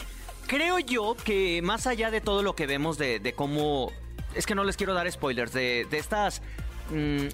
Creo 0.47 0.79
yo 0.79 1.15
que 1.15 1.61
más 1.61 1.85
allá 1.85 2.09
de 2.09 2.21
todo 2.21 2.41
lo 2.41 2.55
que 2.55 2.65
vemos 2.65 2.97
de, 2.97 3.19
de 3.19 3.33
cómo... 3.33 3.91
Es 4.33 4.47
que 4.47 4.55
no 4.55 4.63
les 4.63 4.77
quiero 4.77 4.95
dar 4.95 5.09
spoilers, 5.11 5.53
de, 5.53 5.85
de 5.89 5.97
estas 5.99 6.41
mm, 6.89 7.27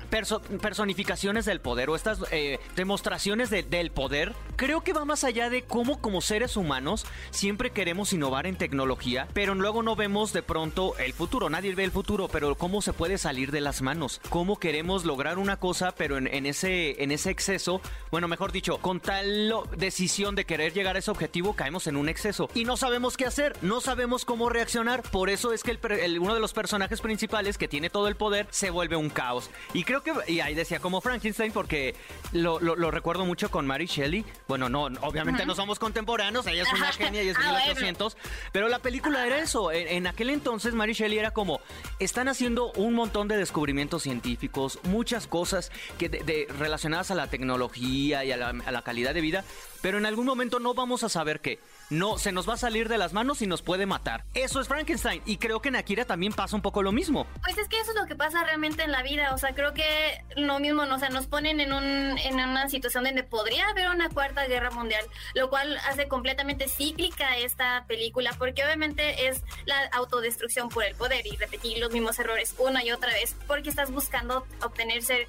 personificaciones 0.61 1.45
del 1.45 1.61
poder 1.61 1.89
o 1.89 1.95
estas 1.95 2.19
eh, 2.31 2.59
demostraciones 2.75 3.49
del 3.49 3.91
poder, 3.91 4.33
creo 4.55 4.81
que 4.81 4.93
va 4.93 5.05
más 5.05 5.24
allá 5.24 5.50
de 5.50 5.63
cómo 5.63 6.01
como 6.01 6.21
seres 6.21 6.57
humanos 6.57 7.05
siempre 7.31 7.71
queremos 7.71 8.13
innovar 8.13 8.47
en 8.47 8.57
tecnología, 8.57 9.27
pero 9.33 9.55
luego 9.55 9.83
no 9.83 9.95
vemos 9.95 10.33
de 10.33 10.43
pronto 10.43 10.97
el 10.97 11.13
futuro. 11.13 11.50
Nadie 11.50 11.75
ve 11.75 11.83
el 11.83 11.91
futuro, 11.91 12.27
pero 12.27 12.55
cómo 12.55 12.81
se 12.81 12.93
puede 12.93 13.17
salir 13.17 13.51
de 13.51 13.62
las 13.62 13.81
manos. 13.81 14.21
Cómo 14.29 14.57
queremos 14.57 15.05
lograr 15.05 15.38
una 15.38 15.57
cosa, 15.57 15.93
pero 15.95 16.17
en, 16.17 16.45
ese, 16.45 17.03
en 17.03 17.12
ese 17.12 17.29
exceso, 17.29 17.81
bueno, 18.12 18.27
mejor 18.27 18.51
dicho, 18.51 18.77
con 18.79 19.00
tal 19.00 19.53
decisión 19.77 20.35
de 20.35 20.45
querer 20.45 20.74
llegar 20.74 20.95
a 20.95 21.00
ese 21.00 21.12
objetivo, 21.12 21.53
caemos 21.53 21.88
en 21.88 21.95
un 21.95 22.09
exceso. 22.09 22.50
Y 22.53 22.65
no 22.65 22.77
sabemos 22.77 23.17
qué 23.17 23.25
hacer, 23.25 23.55
no 23.62 23.81
sabemos 23.81 24.25
cómo 24.25 24.50
reaccionar. 24.50 25.01
Por 25.03 25.29
eso 25.29 25.53
es 25.53 25.63
que 25.63 25.71
el, 25.71 26.19
uno 26.19 26.33
de 26.33 26.39
los 26.39 26.53
personajes 26.53 27.01
principales 27.01 27.57
que 27.57 27.67
tiene 27.67 27.89
todo 27.89 28.07
el 28.07 28.15
poder 28.15 28.47
se 28.50 28.69
vuelve 28.69 28.95
un 28.95 29.09
caos. 29.09 29.50
Y 29.74 29.83
creo 29.83 30.03
que, 30.03 30.13
y 30.27 30.39
ahí 30.39 30.55
decía 30.55 30.79
como 30.79 31.01
Frankenstein, 31.01 31.51
porque 31.51 31.95
lo, 32.31 32.59
recuerdo 32.91 33.25
mucho 33.25 33.50
con 33.50 33.65
Mary 33.65 33.85
Shelley. 33.85 34.25
Bueno, 34.47 34.69
no, 34.69 34.83
obviamente 35.01 35.45
no 35.45 35.55
somos 35.55 35.79
contemporáneos, 35.79 36.45
ella 36.47 36.63
es 36.63 36.73
una 36.73 36.91
genia 36.91 37.23
y 37.23 37.29
es 37.29 37.37
de 37.37 37.43
1800. 37.43 38.15
Ah, 38.15 38.29
pero 38.51 38.67
la 38.67 38.79
película 38.79 39.25
era 39.25 39.39
eso. 39.39 39.71
En, 39.71 40.07
aquel 40.07 40.29
entonces, 40.29 40.73
Mary 40.73 40.93
Shelley 40.93 41.17
era 41.17 41.31
como: 41.31 41.61
están 41.99 42.27
haciendo 42.27 42.71
un 42.73 42.93
montón 42.93 43.27
de 43.27 43.37
descubrimientos 43.37 44.03
científicos, 44.03 44.79
muchas 44.83 45.27
cosas 45.27 45.71
que 45.97 46.09
de, 46.09 46.47
relacionadas 46.59 47.11
a 47.11 47.15
la 47.15 47.27
tecnología 47.27 48.23
y 48.23 48.31
a 48.31 48.37
la 48.37 48.81
calidad 48.83 49.13
de 49.13 49.21
vida, 49.21 49.43
pero 49.81 49.97
en 49.97 50.05
algún 50.05 50.25
momento 50.25 50.59
no 50.59 50.73
vamos 50.73 51.03
a 51.03 51.09
saber 51.09 51.41
qué 51.41 51.59
no 51.89 52.17
se 52.17 52.31
nos 52.31 52.49
va 52.49 52.55
a 52.55 52.57
salir 52.57 52.89
de 52.89 52.97
las 52.97 53.13
manos 53.13 53.41
y 53.41 53.47
nos 53.47 53.61
puede 53.61 53.85
matar. 53.85 54.23
Eso 54.33 54.59
es 54.59 54.67
Frankenstein 54.67 55.21
y 55.25 55.37
creo 55.37 55.61
que 55.61 55.69
en 55.69 55.75
Akira 55.75 56.05
también 56.05 56.33
pasa 56.33 56.55
un 56.55 56.61
poco 56.61 56.81
lo 56.81 56.91
mismo. 56.91 57.27
Pues 57.43 57.57
es 57.57 57.67
que 57.67 57.79
eso 57.79 57.91
es 57.91 57.97
lo 57.97 58.07
que 58.07 58.15
pasa 58.15 58.43
realmente 58.43 58.83
en 58.83 58.91
la 58.91 59.03
vida, 59.03 59.33
o 59.33 59.37
sea, 59.37 59.53
creo 59.53 59.73
que 59.73 60.23
lo 60.35 60.59
mismo, 60.59 60.85
¿no? 60.85 60.95
o 60.95 60.99
sea, 60.99 61.09
nos 61.09 61.27
ponen 61.27 61.59
en, 61.59 61.73
un, 61.73 61.83
en 62.17 62.35
una 62.35 62.69
situación 62.69 63.03
donde 63.03 63.23
podría 63.23 63.67
haber 63.69 63.89
una 63.89 64.09
cuarta 64.09 64.34
guerra 64.47 64.71
mundial, 64.71 65.05
lo 65.33 65.49
cual 65.49 65.77
hace 65.85 66.07
completamente 66.07 66.67
cíclica 66.67 67.37
esta 67.37 67.85
película, 67.87 68.31
porque 68.37 68.63
obviamente 68.63 69.27
es 69.27 69.41
la 69.65 69.85
autodestrucción 69.93 70.69
por 70.69 70.83
el 70.83 70.95
poder 70.95 71.25
y 71.25 71.35
repetir 71.37 71.77
los 71.77 71.91
mismos 71.91 72.19
errores 72.19 72.55
una 72.57 72.83
y 72.83 72.91
otra 72.91 73.13
vez, 73.13 73.35
porque 73.47 73.69
estás 73.69 73.91
buscando 73.91 74.45
obtener 74.61 75.01
ser 75.01 75.27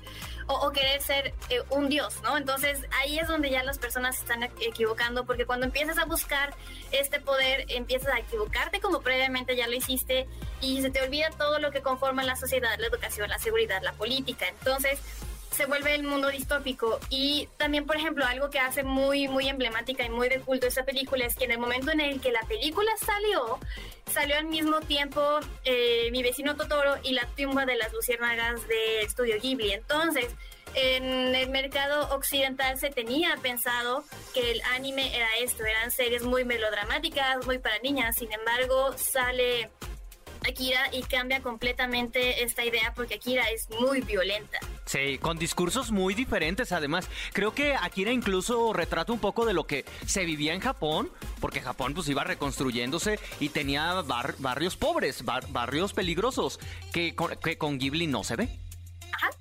o, 0.48 0.70
querer 0.70 1.02
ser 1.02 1.34
eh, 1.48 1.62
un 1.70 1.88
dios, 1.88 2.22
¿no? 2.22 2.36
Entonces 2.36 2.80
ahí 3.00 3.18
es 3.18 3.26
donde 3.26 3.50
ya 3.50 3.64
las 3.64 3.78
personas 3.78 4.16
se 4.16 4.22
están 4.22 4.44
equivocando, 4.44 5.24
porque 5.24 5.44
cuando 5.44 5.66
empiezas 5.66 5.98
a 5.98 6.04
buscar 6.04 6.54
este 6.92 7.20
poder, 7.20 7.66
empiezas 7.68 8.14
a 8.14 8.18
equivocarte 8.18 8.80
como 8.80 9.00
previamente 9.00 9.56
ya 9.56 9.66
lo 9.66 9.74
hiciste 9.74 10.28
y 10.60 10.82
se 10.82 10.90
te 10.90 11.02
olvida 11.02 11.30
todo 11.30 11.58
lo 11.58 11.70
que 11.70 11.82
conforma 11.82 12.22
la 12.22 12.36
sociedad, 12.36 12.78
la 12.78 12.86
educación, 12.86 13.28
la 13.28 13.38
seguridad, 13.38 13.82
la 13.82 13.92
política. 13.92 14.46
Entonces, 14.48 15.00
se 15.50 15.66
vuelve 15.66 15.94
el 15.94 16.02
mundo 16.02 16.28
distópico. 16.28 16.98
Y 17.10 17.48
también, 17.56 17.86
por 17.86 17.96
ejemplo, 17.96 18.24
algo 18.24 18.50
que 18.50 18.58
hace 18.58 18.82
muy, 18.82 19.28
muy 19.28 19.48
emblemática 19.48 20.04
y 20.04 20.10
muy 20.10 20.28
de 20.28 20.40
culto 20.40 20.66
esta 20.66 20.84
película 20.84 21.24
es 21.24 21.34
que 21.34 21.44
en 21.44 21.52
el 21.52 21.58
momento 21.58 21.90
en 21.90 22.00
el 22.00 22.20
que 22.20 22.32
la 22.32 22.42
película 22.42 22.90
salió, 23.04 23.58
salió 24.12 24.36
al 24.36 24.46
mismo 24.46 24.80
tiempo 24.80 25.40
eh, 25.64 26.08
Mi 26.12 26.22
vecino 26.22 26.56
Totoro 26.56 26.96
y 27.02 27.12
La 27.12 27.26
tumba 27.36 27.64
de 27.64 27.76
las 27.76 27.92
luciérnagas 27.92 28.66
de 28.68 29.02
Estudio 29.02 29.36
Ghibli. 29.40 29.72
Entonces, 29.72 30.34
en 30.74 31.34
el 31.34 31.48
mercado 31.48 32.14
occidental 32.14 32.78
se 32.78 32.90
tenía 32.90 33.34
pensado 33.40 34.04
que 34.34 34.50
el 34.50 34.62
anime 34.74 35.16
era 35.16 35.28
esto, 35.40 35.64
eran 35.64 35.90
series 35.90 36.22
muy 36.22 36.44
melodramáticas, 36.44 37.46
muy 37.46 37.58
para 37.58 37.78
niñas, 37.78 38.16
sin 38.16 38.30
embargo 38.30 38.92
sale 38.98 39.70
Akira 40.46 40.88
y 40.92 41.02
cambia 41.02 41.40
completamente 41.40 42.42
esta 42.42 42.62
idea 42.62 42.92
porque 42.94 43.14
Akira 43.14 43.44
es 43.48 43.70
muy 43.80 44.02
violenta. 44.02 44.60
Sí, 44.86 45.18
con 45.18 45.36
discursos 45.36 45.90
muy 45.90 46.14
diferentes 46.14 46.70
además. 46.70 47.08
Creo 47.32 47.52
que 47.52 47.74
Akira 47.74 48.12
incluso 48.12 48.72
retrata 48.72 49.12
un 49.12 49.18
poco 49.18 49.44
de 49.44 49.52
lo 49.52 49.66
que 49.66 49.84
se 50.06 50.24
vivía 50.24 50.54
en 50.54 50.60
Japón, 50.60 51.10
porque 51.40 51.60
Japón 51.60 51.92
pues 51.92 52.08
iba 52.08 52.22
reconstruyéndose 52.22 53.18
y 53.40 53.48
tenía 53.48 54.02
barrios 54.38 54.76
pobres, 54.76 55.24
barrios 55.24 55.92
peligrosos, 55.92 56.60
que 56.92 57.16
que 57.42 57.58
con 57.58 57.78
Ghibli 57.78 58.06
no 58.06 58.22
se 58.22 58.36
ve 58.36 58.65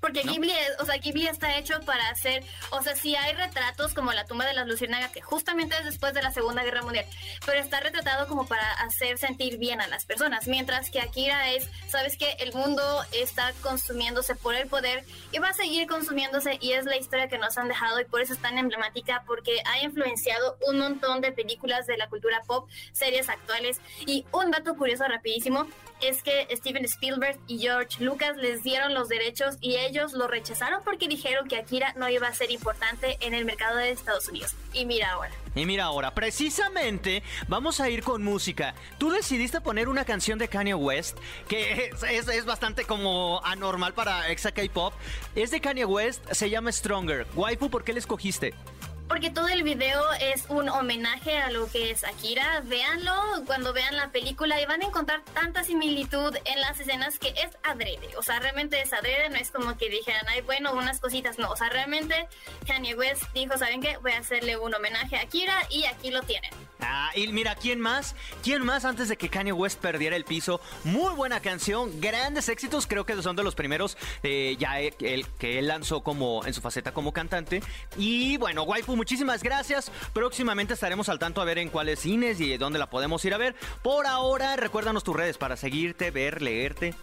porque 0.00 0.22
Ghibli, 0.22 0.52
o 0.80 0.84
sea, 0.84 0.96
Ghibli 0.96 1.26
está 1.26 1.58
hecho 1.58 1.80
para 1.80 2.08
hacer, 2.10 2.44
o 2.70 2.82
sea, 2.82 2.96
si 2.96 3.16
hay 3.16 3.32
retratos 3.34 3.94
como 3.94 4.12
la 4.12 4.24
tumba 4.24 4.44
de 4.44 4.54
las 4.54 4.66
luciérnagas, 4.66 5.12
que 5.12 5.20
justamente 5.20 5.76
es 5.78 5.84
después 5.84 6.14
de 6.14 6.22
la 6.22 6.30
Segunda 6.30 6.62
Guerra 6.62 6.82
Mundial, 6.82 7.06
pero 7.44 7.60
está 7.60 7.80
retratado 7.80 8.26
como 8.28 8.46
para 8.46 8.70
hacer 8.74 9.18
sentir 9.18 9.58
bien 9.58 9.80
a 9.80 9.88
las 9.88 10.04
personas, 10.04 10.46
mientras 10.46 10.90
que 10.90 11.00
Akira 11.00 11.50
es, 11.52 11.68
sabes 11.88 12.16
que 12.16 12.32
el 12.40 12.52
mundo 12.52 12.82
está 13.12 13.52
consumiéndose 13.62 14.34
por 14.34 14.54
el 14.54 14.68
poder 14.68 15.04
y 15.32 15.38
va 15.38 15.48
a 15.48 15.54
seguir 15.54 15.86
consumiéndose 15.86 16.58
y 16.60 16.72
es 16.72 16.84
la 16.84 16.96
historia 16.96 17.28
que 17.28 17.38
nos 17.38 17.56
han 17.58 17.68
dejado 17.68 18.00
y 18.00 18.04
por 18.04 18.20
eso 18.20 18.32
es 18.32 18.40
tan 18.40 18.58
emblemática 18.58 19.22
porque 19.26 19.60
ha 19.64 19.82
influenciado 19.82 20.56
un 20.66 20.78
montón 20.78 21.20
de 21.20 21.32
películas 21.32 21.86
de 21.86 21.96
la 21.96 22.08
cultura 22.08 22.42
pop, 22.46 22.68
series 22.92 23.28
actuales. 23.28 23.80
Y 24.06 24.24
un 24.32 24.50
dato 24.50 24.76
curioso 24.76 25.04
rapidísimo 25.04 25.66
es 26.00 26.22
que 26.22 26.46
Steven 26.54 26.84
Spielberg 26.84 27.38
y 27.46 27.58
George 27.58 28.02
Lucas 28.04 28.36
les 28.36 28.62
dieron 28.62 28.94
los 28.94 29.08
derechos 29.08 29.56
y 29.66 29.76
ellos 29.78 30.12
lo 30.12 30.28
rechazaron 30.28 30.80
porque 30.84 31.08
dijeron 31.08 31.48
que 31.48 31.56
Akira 31.56 31.92
no 31.96 32.08
iba 32.08 32.28
a 32.28 32.32
ser 32.32 32.52
importante 32.52 33.16
en 33.18 33.34
el 33.34 33.44
mercado 33.44 33.78
de 33.78 33.90
Estados 33.90 34.28
Unidos. 34.28 34.54
Y 34.72 34.86
mira 34.86 35.10
ahora. 35.10 35.32
Y 35.56 35.66
mira 35.66 35.86
ahora, 35.86 36.14
precisamente 36.14 37.24
vamos 37.48 37.80
a 37.80 37.90
ir 37.90 38.04
con 38.04 38.22
música. 38.22 38.76
Tú 38.98 39.10
decidiste 39.10 39.60
poner 39.60 39.88
una 39.88 40.04
canción 40.04 40.38
de 40.38 40.46
Kanye 40.46 40.74
West 40.74 41.18
que 41.48 41.90
es, 41.92 42.28
es, 42.28 42.44
bastante 42.44 42.84
como 42.84 43.40
anormal 43.44 43.92
para 43.92 44.30
exa 44.30 44.52
K-pop. 44.52 44.94
Es 45.34 45.50
de 45.50 45.60
Kanye 45.60 45.84
West, 45.84 46.22
se 46.30 46.48
llama 46.48 46.70
Stronger. 46.70 47.26
Waifu, 47.34 47.68
¿por 47.68 47.82
qué 47.82 47.92
le 47.92 47.98
escogiste? 47.98 48.54
Porque 49.08 49.30
todo 49.30 49.48
el 49.48 49.62
video 49.62 50.02
es 50.20 50.44
un 50.48 50.68
homenaje 50.68 51.38
a 51.38 51.50
lo 51.50 51.70
que 51.70 51.90
es 51.90 52.04
Akira. 52.04 52.60
Véanlo 52.64 53.12
cuando 53.46 53.72
vean 53.72 53.96
la 53.96 54.08
película 54.10 54.60
y 54.60 54.66
van 54.66 54.82
a 54.82 54.86
encontrar 54.86 55.22
tanta 55.32 55.64
similitud 55.64 56.36
en 56.44 56.60
las 56.60 56.78
escenas 56.80 57.18
que 57.18 57.28
es 57.28 57.56
adrede. 57.62 58.16
O 58.18 58.22
sea, 58.22 58.38
realmente 58.40 58.80
es 58.80 58.92
adrede, 58.92 59.28
no 59.30 59.36
es 59.36 59.50
como 59.50 59.76
que 59.76 59.88
dijeran, 59.88 60.24
ay, 60.28 60.40
bueno, 60.42 60.72
unas 60.72 61.00
cositas. 61.00 61.38
No, 61.38 61.50
o 61.50 61.56
sea, 61.56 61.68
realmente 61.68 62.28
Kanye 62.66 62.94
West 62.94 63.22
dijo, 63.34 63.56
¿saben 63.56 63.80
qué? 63.80 63.96
Voy 63.98 64.12
a 64.12 64.18
hacerle 64.18 64.56
un 64.56 64.74
homenaje 64.74 65.16
a 65.16 65.22
Akira 65.22 65.66
y 65.70 65.84
aquí 65.84 66.10
lo 66.10 66.22
tienen. 66.22 66.50
Ah, 66.88 67.10
y 67.14 67.28
mira, 67.28 67.54
¿quién 67.56 67.80
más? 67.80 68.14
¿Quién 68.42 68.64
más 68.64 68.84
antes 68.84 69.08
de 69.08 69.16
que 69.16 69.28
Kanye 69.28 69.52
West 69.52 69.80
perdiera 69.80 70.16
el 70.16 70.24
piso? 70.24 70.60
Muy 70.84 71.14
buena 71.14 71.40
canción, 71.40 72.00
grandes 72.00 72.48
éxitos, 72.48 72.86
creo 72.86 73.04
que 73.04 73.20
son 73.22 73.36
de 73.36 73.42
los 73.42 73.54
primeros 73.54 73.96
eh, 74.22 74.56
ya 74.58 74.80
el, 74.80 75.26
que 75.38 75.58
él 75.58 75.68
lanzó 75.68 76.02
como 76.02 76.44
en 76.46 76.54
su 76.54 76.60
faceta 76.60 76.92
como 76.92 77.12
cantante. 77.12 77.62
Y 77.96 78.36
bueno, 78.36 78.62
Waifu 78.62 78.96
muchísimas 78.96 79.42
gracias. 79.42 79.90
Próximamente 80.12 80.74
estaremos 80.74 81.08
al 81.08 81.18
tanto 81.18 81.40
a 81.40 81.44
ver 81.44 81.58
en 81.58 81.70
cuáles 81.70 82.00
cines 82.00 82.40
y 82.40 82.56
dónde 82.56 82.78
la 82.78 82.88
podemos 82.88 83.24
ir 83.24 83.34
a 83.34 83.38
ver. 83.38 83.56
Por 83.82 84.06
ahora, 84.06 84.56
recuérdanos 84.56 85.04
tus 85.04 85.16
redes 85.16 85.38
para 85.38 85.56
seguirte, 85.56 86.10
ver, 86.10 86.42
leerte. 86.42 86.94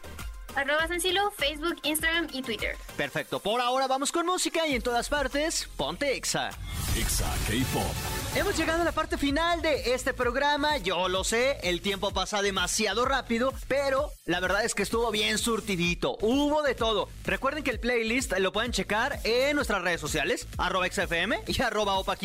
Arroba 0.55 0.87
Sencillo, 0.87 1.31
Facebook, 1.31 1.77
Instagram 1.83 2.27
y 2.31 2.41
Twitter. 2.41 2.77
Perfecto. 2.95 3.39
Por 3.39 3.59
ahora 3.59 3.87
vamos 3.87 4.11
con 4.11 4.25
música 4.25 4.67
y 4.67 4.75
en 4.75 4.81
todas 4.81 5.09
partes, 5.09 5.67
ponte 5.75 6.15
Exa. 6.15 6.51
Exa 6.95 7.33
K-Pop. 7.47 8.22
Hemos 8.35 8.57
llegado 8.57 8.81
a 8.81 8.85
la 8.85 8.91
parte 8.91 9.19
final 9.19 9.61
de 9.61 9.93
este 9.93 10.11
programa. 10.11 10.79
Yo 10.79 11.07
lo 11.07 11.23
sé, 11.23 11.59
el 11.61 11.81
tiempo 11.81 12.09
pasa 12.09 12.41
demasiado 12.41 13.05
rápido, 13.05 13.53
pero 13.67 14.09
la 14.25 14.39
verdad 14.39 14.65
es 14.65 14.73
que 14.73 14.81
estuvo 14.81 15.11
bien 15.11 15.37
surtidito. 15.37 16.17
Hubo 16.19 16.63
de 16.63 16.73
todo. 16.73 17.09
Recuerden 17.25 17.63
que 17.63 17.69
el 17.69 17.79
playlist 17.79 18.35
lo 18.39 18.51
pueden 18.51 18.71
checar 18.71 19.19
en 19.23 19.55
nuestras 19.55 19.83
redes 19.83 20.01
sociales, 20.01 20.47
arroba 20.57 20.87
XFM 20.87 21.43
y 21.45 21.61
arroba 21.61 21.99
Opa 21.99 22.17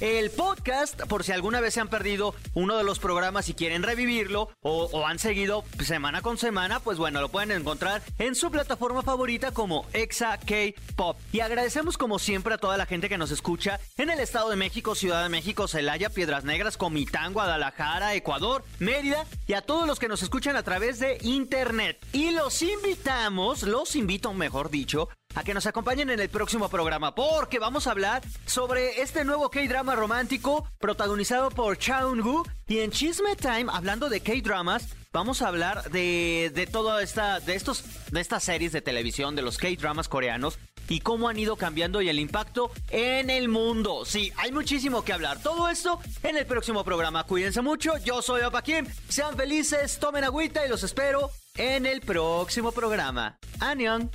El 0.00 0.30
podcast, 0.30 1.00
por 1.04 1.24
si 1.24 1.32
alguna 1.32 1.62
vez 1.62 1.72
se 1.72 1.80
han 1.80 1.88
perdido 1.88 2.34
uno 2.52 2.76
de 2.76 2.84
los 2.84 2.98
programas 2.98 3.48
y 3.48 3.54
quieren 3.54 3.82
revivirlo 3.82 4.50
o, 4.60 5.06
han 5.06 5.18
seguido 5.18 5.64
semana 5.82 6.20
con 6.20 6.36
semana, 6.36 6.80
pues 6.80 6.98
bueno, 6.98 7.22
lo 7.22 7.30
pueden 7.30 7.50
encontrar 7.52 8.02
en 8.18 8.34
su 8.34 8.50
plataforma 8.50 9.02
favorita 9.02 9.52
como 9.52 9.86
Exa 9.94 10.36
K-Pop. 10.36 11.16
Y 11.32 11.40
agradecemos 11.40 11.96
como 11.96 12.18
siempre 12.18 12.52
a 12.52 12.58
toda 12.58 12.76
la 12.76 12.84
gente 12.84 13.08
que 13.08 13.16
nos 13.16 13.30
escucha 13.30 13.80
en 13.96 14.10
el 14.10 14.20
Estado 14.20 14.50
de 14.50 14.56
México, 14.56 14.94
Ciudad 14.94 15.22
de 15.22 15.30
México 15.30 15.45
México, 15.46 15.68
Celaya, 15.68 16.10
Piedras 16.10 16.42
Negras, 16.42 16.76
Comitán, 16.76 17.32
Guadalajara, 17.32 18.14
Ecuador, 18.14 18.64
Mérida 18.80 19.26
y 19.46 19.52
a 19.52 19.62
todos 19.62 19.86
los 19.86 20.00
que 20.00 20.08
nos 20.08 20.20
escuchan 20.24 20.56
a 20.56 20.64
través 20.64 20.98
de 20.98 21.18
internet. 21.20 22.04
Y 22.12 22.32
los 22.32 22.62
invitamos, 22.62 23.62
los 23.62 23.94
invito, 23.94 24.34
mejor 24.34 24.70
dicho, 24.70 25.08
a 25.36 25.44
que 25.44 25.54
nos 25.54 25.66
acompañen 25.66 26.10
en 26.10 26.18
el 26.18 26.30
próximo 26.30 26.68
programa 26.68 27.14
porque 27.14 27.60
vamos 27.60 27.86
a 27.86 27.92
hablar 27.92 28.24
sobre 28.44 29.02
este 29.02 29.24
nuevo 29.24 29.48
K-drama 29.48 29.94
romántico 29.94 30.68
protagonizado 30.80 31.50
por 31.50 31.78
Chaun-gu 31.78 32.44
y 32.66 32.80
en 32.80 32.90
Chisme 32.90 33.36
Time 33.36 33.66
hablando 33.72 34.08
de 34.08 34.22
K-dramas 34.22 34.88
vamos 35.12 35.42
a 35.42 35.48
hablar 35.48 35.92
de, 35.92 36.50
de 36.52 36.66
toda 36.66 37.02
esta 37.02 37.38
de 37.38 37.54
estos 37.54 37.84
de 38.10 38.20
estas 38.20 38.42
series 38.42 38.72
de 38.72 38.80
televisión 38.80 39.36
de 39.36 39.42
los 39.42 39.58
K-dramas 39.58 40.08
coreanos 40.08 40.58
y 40.88 41.00
cómo 41.00 41.28
han 41.28 41.38
ido 41.38 41.56
cambiando 41.56 42.00
y 42.02 42.08
el 42.08 42.18
impacto 42.18 42.70
en 42.90 43.30
el 43.30 43.48
mundo. 43.48 44.04
Sí, 44.04 44.32
hay 44.36 44.52
muchísimo 44.52 45.04
que 45.04 45.12
hablar. 45.12 45.42
Todo 45.42 45.68
esto 45.68 46.00
en 46.22 46.36
el 46.36 46.46
próximo 46.46 46.84
programa. 46.84 47.24
Cuídense 47.24 47.62
mucho. 47.62 47.96
Yo 47.98 48.22
soy 48.22 48.42
Opa 48.42 48.62
Kim. 48.62 48.86
Sean 49.08 49.36
felices, 49.36 49.98
tomen 49.98 50.24
agüita 50.24 50.64
y 50.64 50.68
los 50.68 50.82
espero 50.82 51.30
en 51.56 51.86
el 51.86 52.00
próximo 52.00 52.72
programa. 52.72 53.38
Anion. 53.60 54.10